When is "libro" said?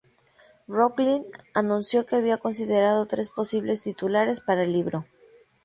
4.73-5.05